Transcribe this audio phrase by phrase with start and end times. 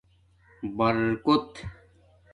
[0.75, 1.53] برکوت